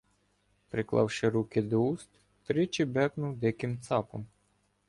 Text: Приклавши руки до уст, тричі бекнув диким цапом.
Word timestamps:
Приклавши 0.69 1.29
руки 1.29 1.61
до 1.61 1.77
уст, 1.83 2.09
тричі 2.43 2.85
бекнув 2.85 3.37
диким 3.37 3.79
цапом. 3.81 4.27